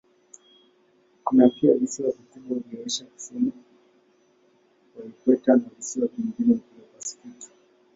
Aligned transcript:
Kuna 1.23 1.49
pia 1.49 1.73
visiwa 1.73 2.11
vikubwa 2.11 2.57
vya 2.59 2.85
Asia 2.85 3.07
kusini 3.07 3.51
kwa 4.95 5.05
ikweta 5.05 5.51
na 5.55 5.61
visiwa 5.77 6.07
vingi 6.17 6.43
vya 6.43 6.59
Pasifiki. 6.95 7.47